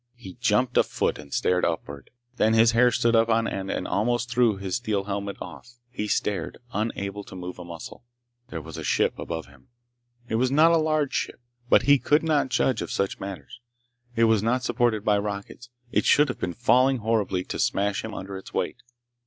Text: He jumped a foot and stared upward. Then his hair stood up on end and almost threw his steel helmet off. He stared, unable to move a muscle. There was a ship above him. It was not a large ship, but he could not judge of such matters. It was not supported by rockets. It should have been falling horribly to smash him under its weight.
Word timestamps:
He 0.15 0.33
jumped 0.41 0.75
a 0.77 0.81
foot 0.83 1.19
and 1.19 1.31
stared 1.31 1.63
upward. 1.63 2.09
Then 2.37 2.55
his 2.55 2.71
hair 2.71 2.89
stood 2.89 3.15
up 3.15 3.29
on 3.29 3.47
end 3.47 3.69
and 3.69 3.87
almost 3.87 4.31
threw 4.31 4.57
his 4.57 4.77
steel 4.77 5.03
helmet 5.03 5.37
off. 5.39 5.73
He 5.91 6.07
stared, 6.07 6.57
unable 6.73 7.23
to 7.23 7.35
move 7.35 7.59
a 7.59 7.63
muscle. 7.63 8.03
There 8.47 8.63
was 8.63 8.77
a 8.77 8.83
ship 8.83 9.19
above 9.19 9.45
him. 9.45 9.67
It 10.27 10.37
was 10.37 10.49
not 10.49 10.71
a 10.71 10.77
large 10.77 11.13
ship, 11.13 11.39
but 11.69 11.83
he 11.83 11.99
could 11.99 12.23
not 12.23 12.49
judge 12.49 12.81
of 12.81 12.89
such 12.91 13.19
matters. 13.19 13.59
It 14.15 14.23
was 14.23 14.41
not 14.41 14.63
supported 14.63 15.05
by 15.05 15.19
rockets. 15.19 15.69
It 15.91 16.05
should 16.05 16.29
have 16.29 16.39
been 16.39 16.55
falling 16.55 16.97
horribly 17.05 17.43
to 17.43 17.59
smash 17.59 18.03
him 18.03 18.15
under 18.15 18.35
its 18.37 18.51
weight. 18.55 18.81